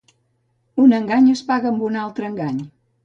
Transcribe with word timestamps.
Un 0.85 0.95
engany 0.99 1.27
es 1.33 1.43
paga 1.51 1.69
amb 1.73 1.85
un 1.91 1.99
altre 2.05 2.29
engany. 2.31 2.65